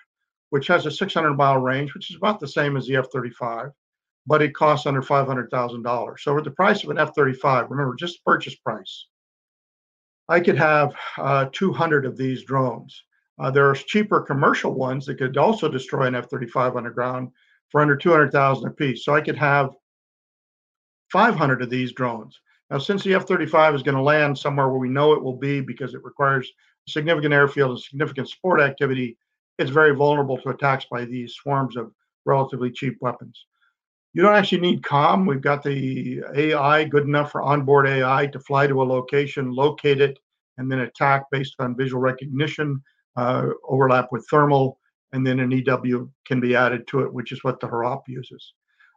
[0.51, 3.71] which has a 600 mile range, which is about the same as the F 35,
[4.27, 6.19] but it costs under $500,000.
[6.19, 9.07] So at the price of an F 35, remember just purchase price,
[10.29, 13.05] I could have uh, 200 of these drones.
[13.39, 17.31] Uh, there are cheaper commercial ones that could also destroy an F 35 underground
[17.73, 19.05] for under 200,000 a piece.
[19.05, 19.71] So I could have
[21.11, 22.39] 500 of these drones.
[22.71, 25.37] Now, since the F 35 is going to land somewhere where we know it will
[25.37, 26.51] be because it requires
[26.87, 29.17] significant airfield and significant support activity,
[29.59, 31.93] it's very vulnerable to attacks by these swarms of
[32.25, 33.47] relatively cheap weapons.
[34.15, 35.27] You don't actually need COM.
[35.27, 40.01] We've got the AI good enough for onboard AI to fly to a location, locate
[40.01, 40.19] it,
[40.59, 42.83] and then attack based on visual recognition,
[43.17, 44.79] uh, overlap with thermal,
[45.13, 48.55] and then an EW can be added to it, which is what the Harop uses.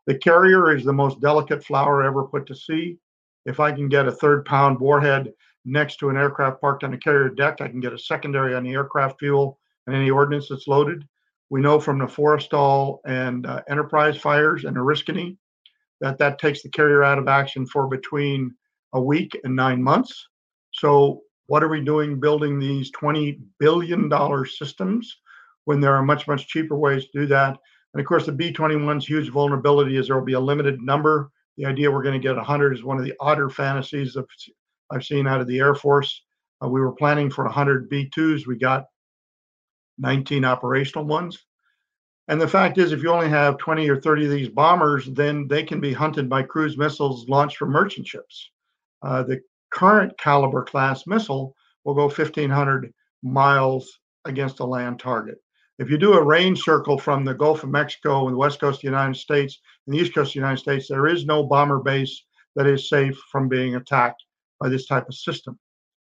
[0.08, 2.97] The carrier is the most delicate flower ever put to sea.
[3.45, 5.34] If I can get a third pound warhead
[5.65, 8.63] next to an aircraft parked on a carrier deck, I can get a secondary on
[8.63, 11.08] the aircraft fuel and any ordnance that's loaded.
[11.49, 15.38] We know from the Forrestal and uh, Enterprise fires and Oriskany
[16.01, 18.54] that that takes the carrier out of action for between
[18.93, 20.28] a week and nine months.
[20.71, 24.10] So What are we doing building these $20 billion
[24.45, 25.17] systems
[25.65, 27.58] when there are much, much cheaper ways to do that?
[27.93, 31.32] And of course, the B 21's huge vulnerability is there will be a limited number.
[31.58, 34.28] The idea we're going to get 100 is one of the odder fantasies of,
[34.91, 36.23] I've seen out of the Air Force.
[36.63, 38.47] Uh, we were planning for 100 B2s.
[38.47, 38.86] We got
[39.97, 41.45] 19 operational ones.
[42.28, 45.47] And the fact is, if you only have 20 or 30 of these bombers, then
[45.47, 48.49] they can be hunted by cruise missiles launched from merchant ships.
[49.04, 55.38] Uh, the current caliber class missile will go 1,500 miles against a land target.
[55.77, 58.77] If you do a rain circle from the Gulf of Mexico and the west coast
[58.77, 61.43] of the United States and the east coast of the United States, there is no
[61.43, 62.23] bomber base
[62.55, 64.23] that is safe from being attacked
[64.59, 65.59] by this type of system.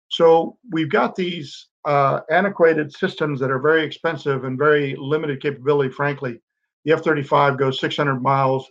[0.10, 5.90] So we've got these uh, antiquated systems that are very expensive and very limited capability,
[5.90, 6.42] frankly.
[6.84, 8.70] The F 35 goes 600 miles.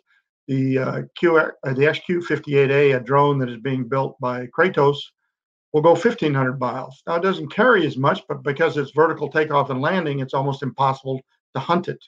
[0.49, 4.99] The, uh, Q, uh, the XQ-58A, a drone that is being built by Kratos,
[5.75, 7.03] will go 1,500 miles.
[7.05, 10.63] Now, it doesn't carry as much, but because it's vertical takeoff and landing, it's almost
[10.63, 11.21] impossible
[11.55, 11.99] to hunt it.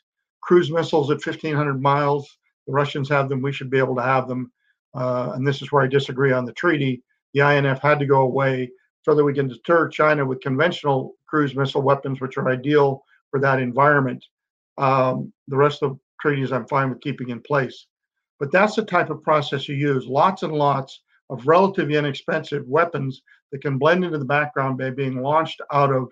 [0.40, 4.28] Cruise missiles at 1,500 miles, the Russians have them, we should be able to have
[4.28, 4.52] them.
[4.94, 7.02] Uh, and this is where I disagree on the treaty.
[7.34, 8.70] The INF had to go away
[9.02, 13.02] so that we can deter China with conventional cruise missile weapons, which are ideal
[13.32, 14.24] for that environment.
[14.78, 17.86] Um, the rest of the treaties I'm fine with keeping in place.
[18.38, 23.22] But that's the type of process you use lots and lots of relatively inexpensive weapons
[23.52, 26.08] that can blend into the background by being launched out of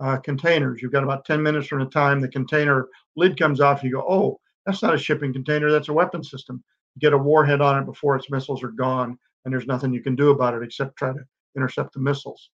[0.00, 0.82] uh, containers.
[0.82, 4.04] You've got about 10 minutes from the time the container lid comes off, you go,
[4.06, 6.62] oh, that's not a shipping container, that's a weapon system.
[6.94, 10.02] You get a warhead on it before its missiles are gone, and there's nothing you
[10.02, 11.24] can do about it except try to
[11.56, 12.50] intercept the missiles.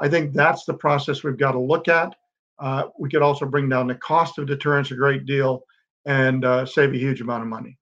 [0.00, 2.14] I think that's the process we've got to look at.
[2.58, 5.62] Uh, we could also bring down the cost of deterrence a great deal
[6.06, 7.78] and uh, save a huge amount of money.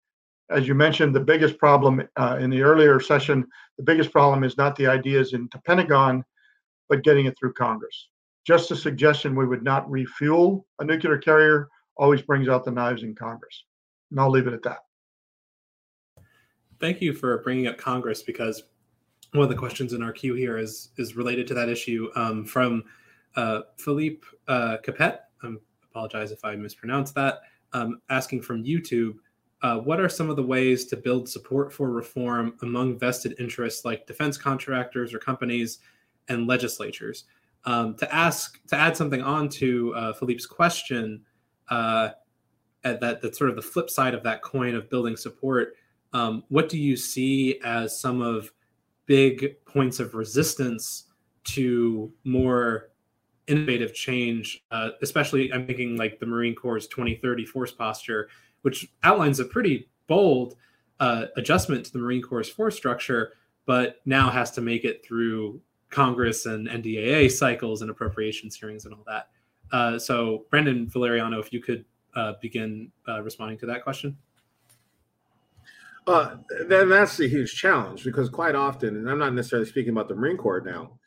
[0.50, 3.46] As you mentioned, the biggest problem uh, in the earlier session,
[3.78, 6.24] the biggest problem is not the ideas in the Pentagon,
[6.88, 8.08] but getting it through Congress.
[8.46, 13.02] Just a suggestion we would not refuel a nuclear carrier always brings out the knives
[13.02, 13.64] in Congress.
[14.10, 14.78] And I'll leave it at that.
[16.78, 18.62] Thank you for bringing up Congress because
[19.32, 22.44] one of the questions in our queue here is is related to that issue um,
[22.44, 22.84] from
[23.34, 25.20] uh, Philippe uh, Capet.
[25.42, 27.40] I um, apologize if I mispronounced that.
[27.72, 29.16] Um, asking from YouTube,
[29.62, 33.84] uh, what are some of the ways to build support for reform among vested interests
[33.84, 35.78] like defense contractors or companies
[36.28, 37.24] and legislatures?
[37.64, 41.22] Um, to ask to add something on to uh, Philippe's question,
[41.68, 42.10] uh,
[42.82, 45.74] that that's sort of the flip side of that coin of building support.
[46.12, 48.52] Um, what do you see as some of
[49.06, 51.04] big points of resistance
[51.44, 52.90] to more
[53.46, 58.28] innovative change, uh, especially I'm thinking like the Marine Corps' 2030 force posture,
[58.66, 60.56] which outlines a pretty bold
[60.98, 65.60] uh, adjustment to the Marine Corps' force structure, but now has to make it through
[65.88, 69.28] Congress and NDAA cycles and appropriations hearings and all that.
[69.70, 71.84] Uh, so, Brandon Valeriano, if you could
[72.16, 74.16] uh, begin uh, responding to that question.
[76.68, 80.16] Then that's a huge challenge because quite often, and I'm not necessarily speaking about the
[80.16, 80.98] Marine Corps now,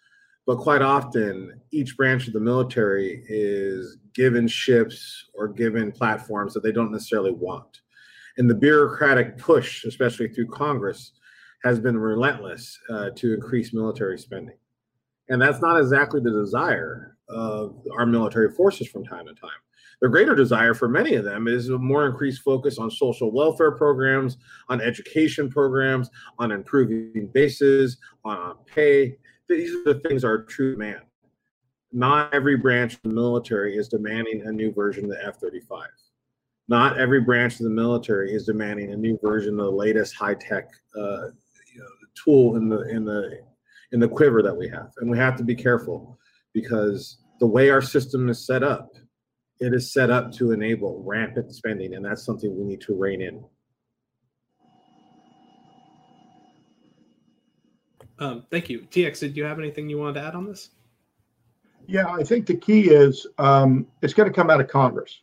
[0.46, 6.64] but quite often each branch of the military is given ships or given platforms that
[6.64, 7.82] they don't necessarily want.
[8.38, 11.14] And the bureaucratic push, especially through Congress,
[11.64, 14.58] has been relentless uh, to increase military spending.
[15.28, 19.52] And that's not exactly the desire of our military forces from time to time.
[20.02, 23.72] The greater desire for many of them is a more increased focus on social welfare
[23.72, 24.38] programs,
[24.70, 29.18] on education programs, on improving bases, on pay.
[29.50, 31.02] These are the things our true demand.
[31.92, 35.88] Not every branch of the military is demanding a new version of the F 35.
[36.68, 40.36] Not every branch of the military is demanding a new version of the latest high
[40.36, 41.30] tech uh,
[41.74, 43.40] you know, tool in the in the
[43.92, 46.20] in the quiver that we have, and we have to be careful
[46.54, 48.92] because the way our system is set up,
[49.60, 53.22] it is set up to enable rampant spending, and that's something we need to rein
[53.22, 53.44] in.
[58.20, 58.82] Um, thank you.
[58.82, 60.70] TX, did you have anything you wanted to add on this?
[61.90, 65.22] Yeah, I think the key is um, it's going to come out of Congress.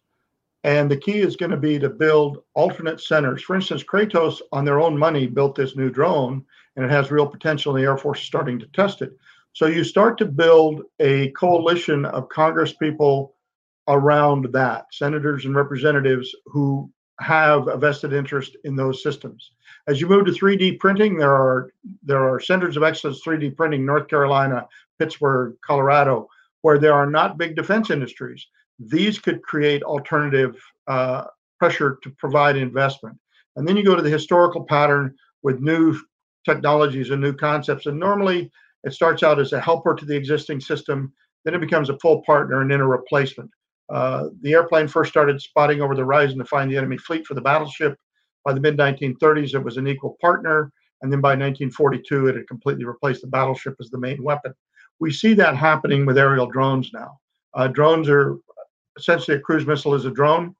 [0.64, 3.40] And the key is going to be to build alternate centers.
[3.40, 7.26] For instance, Kratos, on their own money, built this new drone, and it has real
[7.26, 9.12] potential, and the Air Force is starting to test it.
[9.53, 13.36] So you start to build a coalition of Congress people
[13.86, 19.53] around that, senators and representatives who have a vested interest in those systems.
[19.86, 21.70] As you move to 3D printing, there are
[22.03, 24.66] there are centers of excellence 3D printing, North Carolina,
[24.99, 26.28] Pittsburgh, Colorado,
[26.67, 28.43] where there are not big defense industries.
[28.97, 30.55] These could create alternative
[30.95, 31.23] uh,
[31.61, 33.17] pressure to provide investment.
[33.55, 35.14] And then you go to the historical pattern
[35.47, 35.97] with new
[36.45, 37.87] technologies and new concepts.
[37.87, 38.41] And normally
[38.87, 41.12] It starts out as a helper to the existing system,
[41.45, 43.51] then it becomes a full partner and then a replacement.
[43.93, 47.35] Uh, the airplane first started spotting over the horizon to find the enemy fleet for
[47.35, 47.97] the battleship.
[48.45, 50.73] By the mid 1930s, it was an equal partner.
[51.03, 54.55] And then by 1942, it had completely replaced the battleship as the main weapon.
[54.99, 57.18] We see that happening with aerial drones now.
[57.55, 58.36] Uh, drones are
[58.99, 60.55] essentially a cruise missile is a drone.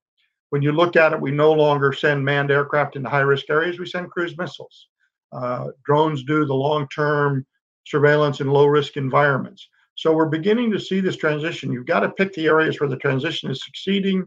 [0.51, 3.78] When you look at it, we no longer send manned aircraft into high risk areas,
[3.78, 4.89] we send cruise missiles.
[5.32, 7.45] Uh, drones do the long term
[7.84, 9.68] surveillance in low risk environments.
[9.97, 11.72] So we're beginning to see this transition.
[11.72, 14.26] You've got to pick the areas where the transition is succeeding,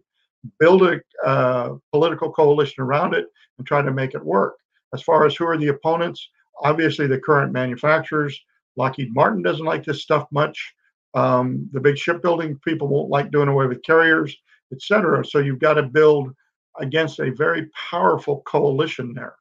[0.60, 4.55] build a uh, political coalition around it, and try to make it work.
[4.93, 6.28] As far as who are the opponents,
[6.62, 8.39] obviously the current manufacturers.
[8.76, 10.74] Lockheed Martin doesn't like this stuff much.
[11.13, 14.36] Um, the big shipbuilding people won't like doing away with carriers,
[14.72, 15.26] et cetera.
[15.26, 16.32] So you've got to build
[16.80, 19.36] against a very powerful coalition there.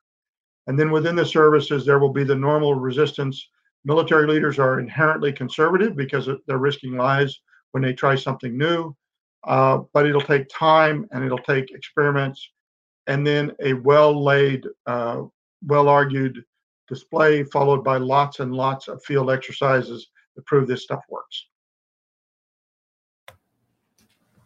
[0.66, 3.48] And then within the services, there will be the normal resistance.
[3.84, 7.40] Military leaders are inherently conservative because they're risking lives
[7.72, 8.94] when they try something new.
[9.46, 12.50] Uh, but it'll take time and it'll take experiments
[13.06, 15.22] and then a well laid, uh,
[15.66, 16.44] well argued
[16.88, 21.46] display, followed by lots and lots of field exercises to prove this stuff works.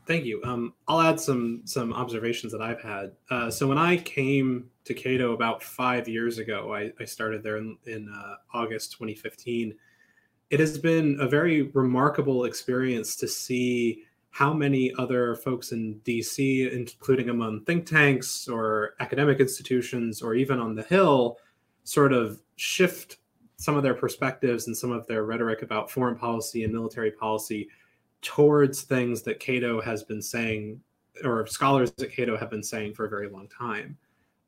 [0.06, 0.42] Thank you.
[0.42, 3.12] Um, I'll add some some observations that I've had.
[3.30, 7.56] Uh, so when I came to Cato about five years ago, I, I started there
[7.58, 9.74] in, in uh, August 2015.
[10.50, 16.72] It has been a very remarkable experience to see how many other folks in DC,
[16.72, 21.36] including among think tanks or academic institutions or even on the Hill,
[21.84, 23.18] sort of shift
[23.56, 27.68] some of their perspectives and some of their rhetoric about foreign policy and military policy
[28.20, 30.80] towards things that Cato has been saying,
[31.24, 33.96] or scholars at Cato have been saying for a very long time.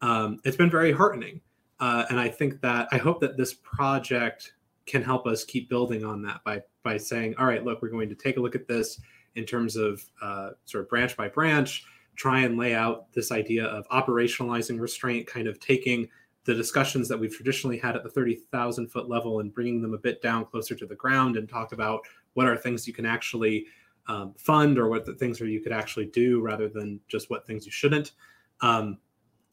[0.00, 1.40] Um, it's been very heartening.
[1.80, 4.54] Uh, and I think that I hope that this project
[4.86, 8.08] can help us keep building on that by by saying, all right, look, we're going
[8.08, 9.00] to take a look at this
[9.34, 13.64] in terms of uh, sort of branch by branch, try and lay out this idea
[13.64, 16.08] of operationalizing restraint, kind of taking
[16.44, 19.98] the discussions that we've traditionally had at the 30,000 foot level and bringing them a
[19.98, 22.00] bit down closer to the ground and talk about
[22.34, 23.66] what are things you can actually
[24.06, 27.46] um, fund or what the things are you could actually do rather than just what
[27.46, 28.12] things you shouldn't.
[28.60, 28.98] Um,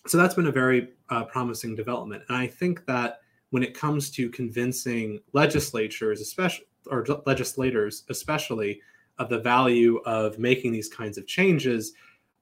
[0.08, 2.24] so that's been a very uh, promising development.
[2.28, 3.20] And I think that
[3.52, 8.82] when it comes to convincing legislatures, especially or legislators, especially
[9.20, 11.94] of the value of making these kinds of changes,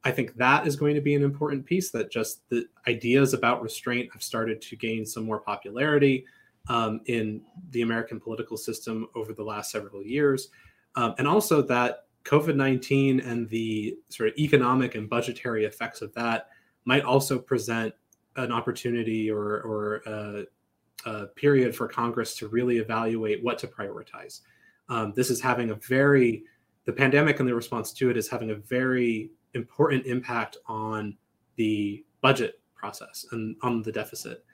[0.03, 3.61] I think that is going to be an important piece that just the ideas about
[3.61, 6.25] restraint have started to gain some more popularity
[6.69, 7.41] um, in
[7.71, 10.49] the American political system over the last several years.
[10.95, 16.13] Um, and also that COVID 19 and the sort of economic and budgetary effects of
[16.13, 16.49] that
[16.85, 17.93] might also present
[18.35, 20.45] an opportunity or, or a,
[21.05, 24.41] a period for Congress to really evaluate what to prioritize.
[24.87, 26.43] Um, this is having a very,
[26.85, 31.17] the pandemic and the response to it is having a very important impact on
[31.55, 34.45] the budget process and on the deficit.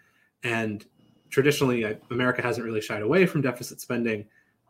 [0.44, 0.86] And
[1.30, 4.26] traditionally, America hasn't really shied away from deficit spending,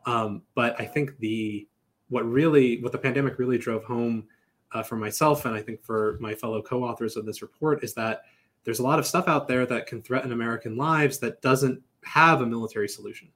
[0.05, 1.67] um, but I think the
[2.09, 4.25] what really what the pandemic really drove home
[4.73, 8.23] uh, for myself and I think for my fellow co-authors of this report is that
[8.63, 12.41] there's a lot of stuff out there that can threaten American lives that doesn't have
[12.41, 13.29] a military solution,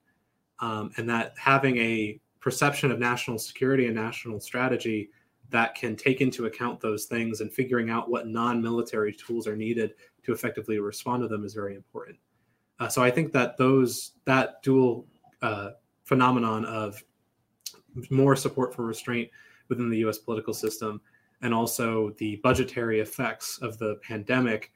[0.60, 5.10] um, and that having a perception of national security and national strategy
[5.50, 9.94] that can take into account those things and figuring out what non-military tools are needed
[10.24, 12.18] to effectively respond to them is very important.
[12.80, 15.06] Uh, so I think that those that dual
[15.42, 15.72] uh,
[16.04, 17.04] phenomenon of
[18.10, 19.30] more support for restraint
[19.68, 20.18] within the U.S.
[20.18, 21.02] political system
[21.42, 24.72] and also the budgetary effects of the pandemic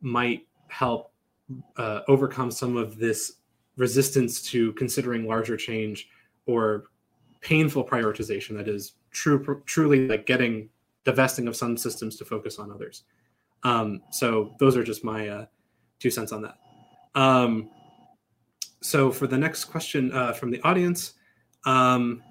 [0.00, 1.12] might help
[1.76, 3.34] uh, overcome some of this
[3.76, 6.08] resistance to considering larger change
[6.46, 6.84] or
[7.40, 10.68] painful prioritization that is true truly like getting
[11.04, 13.04] divesting of some systems to focus on others.
[13.62, 15.46] Um, so those are just my uh,
[15.98, 16.58] two cents on that.
[17.14, 17.70] Um,
[18.80, 21.14] so for the next question uh, from the audience
[21.64, 22.22] um,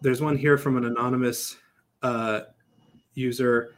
[0.00, 1.56] there's one here from an anonymous
[2.02, 2.40] uh,
[3.14, 3.74] user.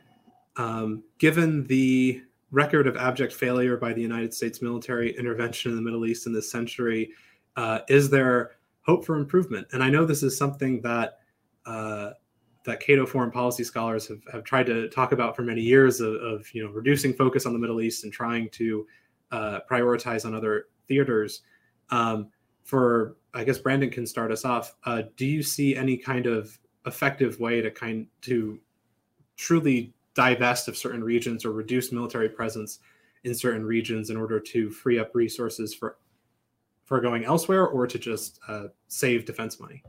[0.57, 5.83] Um, given the record of abject failure by the united states military intervention in the
[5.83, 7.11] middle east in this century
[7.57, 8.53] uh, is there
[8.87, 9.67] hope for improvement.
[9.73, 11.19] And I know this is something that
[11.67, 12.11] uh,
[12.65, 16.15] that Cato foreign policy scholars have, have tried to talk about for many years of,
[16.15, 18.87] of you know reducing focus on the Middle East and trying to
[19.33, 21.43] uh, prioritize on other theaters.
[21.91, 22.29] Um,
[22.65, 24.75] for I guess Brandon can start us off.
[24.85, 28.59] Uh, do you see any kind of effective way to kind to
[29.37, 32.79] truly divest of certain regions or reduce military presence
[33.25, 35.99] in certain regions in order to free up resources for
[36.87, 39.83] for going elsewhere or to just uh, save defense money?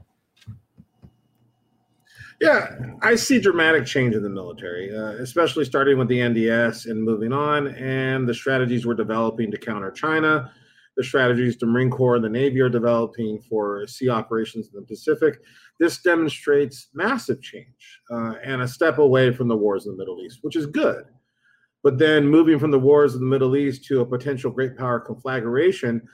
[2.39, 7.01] Yeah, I see dramatic change in the military, uh, especially starting with the NDS and
[7.01, 10.51] moving on, and the strategies we're developing to counter China,
[10.97, 14.85] the strategies the Marine Corps and the Navy are developing for sea operations in the
[14.85, 15.39] Pacific.
[15.79, 20.21] This demonstrates massive change uh, and a step away from the wars in the Middle
[20.21, 21.05] East, which is good.
[21.83, 24.99] But then moving from the wars in the Middle East to a potential great power
[24.99, 26.07] conflagration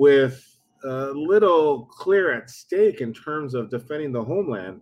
[0.00, 4.80] with little clear at stake in terms of defending the homeland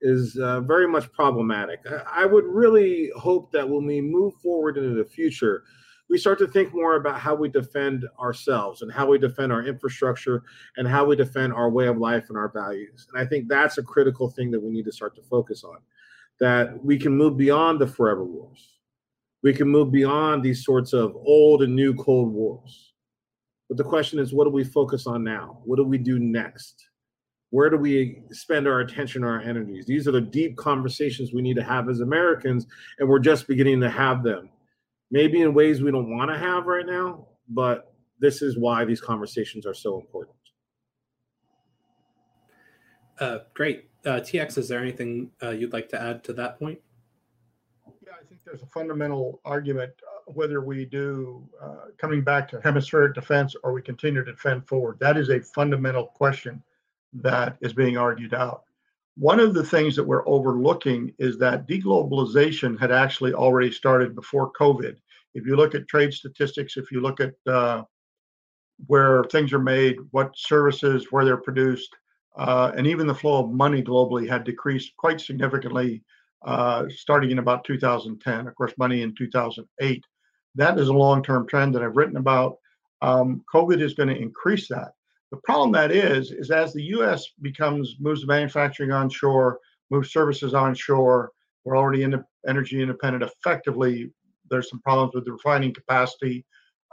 [0.00, 1.80] is uh, very much problematic.
[2.08, 5.64] I would really hope that when we move forward into the future,
[6.08, 9.66] we start to think more about how we defend ourselves and how we defend our
[9.66, 10.44] infrastructure
[10.76, 13.08] and how we defend our way of life and our values.
[13.12, 15.78] And I think that's a critical thing that we need to start to focus on.
[16.38, 18.78] That we can move beyond the forever wars.
[19.42, 22.89] We can move beyond these sorts of old and new Cold Wars.
[23.70, 25.60] But the question is, what do we focus on now?
[25.64, 26.90] What do we do next?
[27.50, 29.84] where do we spend our attention or our energies?
[29.84, 32.66] These are the deep conversations we need to have as americans
[32.98, 34.50] and we're just beginning to have them.
[35.10, 39.00] Maybe in ways we don't want to have right now but this is why these
[39.00, 40.36] conversations are so important.
[43.18, 43.90] Uh, great.
[44.06, 46.78] Uh, tx is there anything uh, you'd like to add to that point?
[48.02, 49.92] Yeah i think there's a fundamental argument
[50.36, 54.98] whether we do uh, coming back to hemispheric defense or we continue to defend forward
[55.00, 56.62] that is a fundamental question
[57.12, 58.64] that is being argued out.
[59.16, 64.52] One of the things that we're overlooking is that deglobalization had actually already started before
[64.52, 64.96] COVID.
[65.34, 67.82] If you look at trade statistics, if you look at uh,
[68.86, 71.94] where things are made, what services, where they're produced,
[72.36, 76.02] uh, and even the flow of money globally had decreased quite significantly
[76.42, 78.46] uh, starting in about 2010.
[78.46, 80.04] Of course, money in 2008.
[80.54, 82.56] That is a long term trend that I've written about.
[83.02, 84.92] Um, COVID is going to increase that.
[85.30, 87.24] The problem that is, is as the U.S.
[87.40, 91.30] becomes moves manufacturing onshore, moves services onshore,
[91.64, 93.22] we're already in energy independent.
[93.22, 94.10] Effectively,
[94.50, 96.44] there's some problems with the refining capacity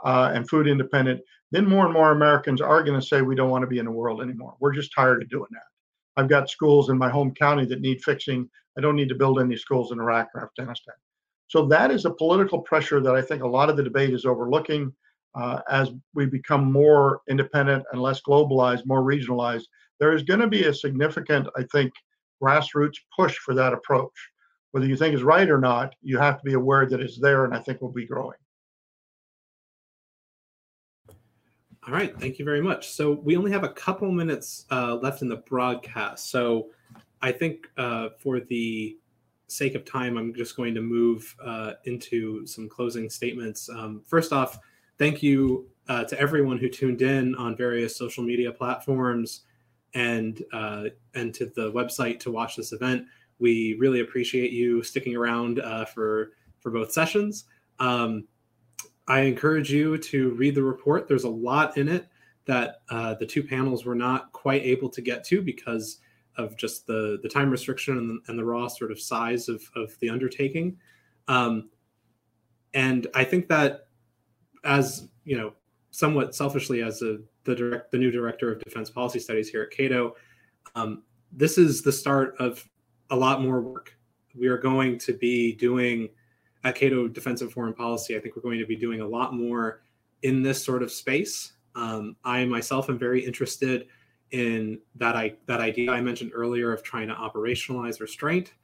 [0.04, 1.20] uh, and food independent.
[1.50, 3.86] Then more and more Americans are going to say we don't want to be in
[3.86, 4.54] the world anymore.
[4.60, 6.20] We're just tired of doing that.
[6.20, 8.48] I've got schools in my home county that need fixing.
[8.76, 10.94] I don't need to build any schools in Iraq or Afghanistan.
[11.48, 14.24] So that is a political pressure that I think a lot of the debate is
[14.24, 14.92] overlooking
[15.34, 19.64] uh, as we become more independent and less globalized, more regionalized,
[20.00, 21.92] there is going to be a significant, I think,
[22.42, 24.12] grassroots push for that approach.
[24.72, 27.44] Whether you think it's right or not, you have to be aware that it's there,
[27.44, 28.36] and I think will be growing.
[31.86, 32.90] All right, thank you very much.
[32.90, 36.30] So we only have a couple minutes uh, left in the broadcast.
[36.30, 36.68] So
[37.22, 38.98] I think uh, for the
[39.48, 43.68] sake of time, I'm just going to move uh, into some closing statements.
[43.68, 44.58] Um, first off,
[44.98, 49.42] thank you uh, to everyone who tuned in on various social media platforms
[49.94, 50.84] and uh,
[51.14, 53.06] and to the website to watch this event.
[53.38, 57.44] We really appreciate you sticking around uh, for for both sessions.
[57.78, 58.28] Um,
[59.06, 61.08] I encourage you to read the report.
[61.08, 62.06] There's a lot in it
[62.44, 65.98] that uh, the two panels were not quite able to get to because
[66.38, 69.62] of just the the time restriction and the, and the raw sort of size of
[69.76, 70.76] of the undertaking.
[71.26, 71.68] Um,
[72.74, 73.88] and I think that
[74.64, 75.52] as you know,
[75.90, 79.70] somewhat selfishly as a, the direct the new director of defense policy studies here at
[79.70, 80.14] Cato,
[80.74, 82.66] um, this is the start of
[83.10, 83.96] a lot more work.
[84.34, 86.08] We are going to be doing
[86.64, 88.16] at Cato Defense and Foreign Policy.
[88.16, 89.82] I think we're going to be doing a lot more
[90.22, 91.52] in this sort of space.
[91.74, 93.86] Um, I myself am very interested
[94.30, 98.54] in that I that idea I mentioned earlier of trying to operationalize restraint,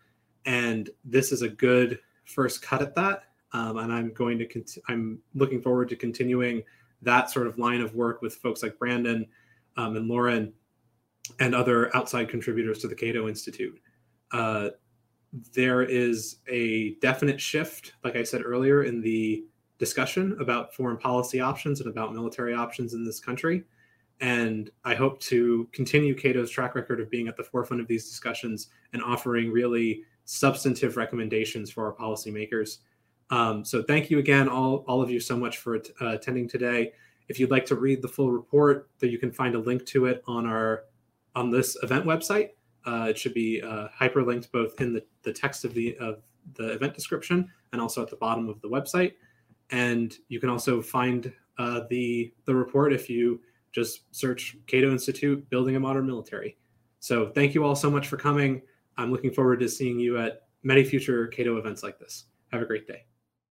[0.44, 4.78] and this is a good first cut at that um, and I'm going to cont-
[4.88, 6.64] I'm looking forward to continuing
[7.02, 9.26] that sort of line of work with folks like Brandon
[9.76, 10.52] um, and Lauren
[11.38, 13.80] and other outside contributors to the Cato Institute.
[14.32, 14.70] Uh,
[15.52, 19.44] there is a definite shift, like I said earlier, in the
[19.78, 23.64] discussion about foreign policy options and about military options in this country.
[24.20, 28.08] And I hope to continue Cato's track record of being at the forefront of these
[28.08, 32.78] discussions and offering really substantive recommendations for our policymakers
[33.30, 36.92] um, so thank you again, all, all of you so much for uh, attending today.
[37.28, 40.06] If you'd like to read the full report, that you can find a link to
[40.06, 40.84] it on our
[41.34, 42.50] on this event website.
[42.86, 46.22] Uh, it should be uh, hyperlinked both in the, the text of the of
[46.54, 49.14] the event description and also at the bottom of the website.
[49.70, 53.40] And you can also find uh, the the report if you
[53.74, 56.56] just search Cato Institute Building a Modern Military.
[57.00, 58.62] So thank you all so much for coming.
[58.96, 62.26] I'm looking forward to seeing you at many future Cato events like this.
[62.52, 63.04] Have a great day.